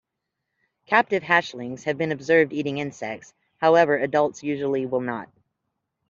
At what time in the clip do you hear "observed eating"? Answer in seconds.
2.11-2.79